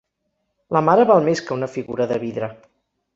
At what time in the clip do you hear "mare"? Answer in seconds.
0.87-1.03